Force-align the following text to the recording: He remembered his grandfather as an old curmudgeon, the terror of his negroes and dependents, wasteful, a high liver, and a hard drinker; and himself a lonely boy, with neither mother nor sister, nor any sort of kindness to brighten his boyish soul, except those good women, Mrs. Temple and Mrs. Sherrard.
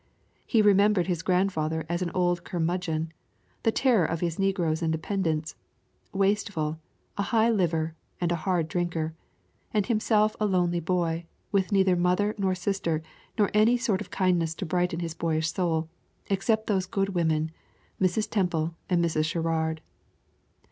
He 0.47 0.63
remembered 0.63 1.05
his 1.05 1.21
grandfather 1.21 1.85
as 1.87 2.01
an 2.01 2.09
old 2.15 2.43
curmudgeon, 2.43 3.13
the 3.61 3.71
terror 3.71 4.03
of 4.03 4.19
his 4.19 4.39
negroes 4.39 4.81
and 4.81 4.91
dependents, 4.91 5.53
wasteful, 6.11 6.79
a 7.19 7.21
high 7.21 7.51
liver, 7.51 7.93
and 8.19 8.31
a 8.31 8.35
hard 8.35 8.67
drinker; 8.67 9.13
and 9.71 9.85
himself 9.85 10.35
a 10.39 10.47
lonely 10.47 10.79
boy, 10.79 11.27
with 11.51 11.71
neither 11.71 11.95
mother 11.95 12.33
nor 12.39 12.55
sister, 12.55 13.03
nor 13.37 13.51
any 13.53 13.77
sort 13.77 14.01
of 14.01 14.09
kindness 14.09 14.55
to 14.55 14.65
brighten 14.65 15.01
his 15.01 15.13
boyish 15.13 15.53
soul, 15.53 15.87
except 16.31 16.65
those 16.65 16.87
good 16.87 17.09
women, 17.09 17.51
Mrs. 18.01 18.27
Temple 18.27 18.73
and 18.89 19.05
Mrs. 19.05 19.25
Sherrard. 19.25 19.81